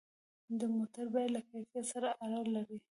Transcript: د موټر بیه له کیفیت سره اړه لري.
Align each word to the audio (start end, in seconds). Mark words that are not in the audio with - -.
د 0.59 0.61
موټر 0.75 1.05
بیه 1.13 1.29
له 1.35 1.41
کیفیت 1.49 1.85
سره 1.93 2.09
اړه 2.23 2.39
لري. 2.55 2.77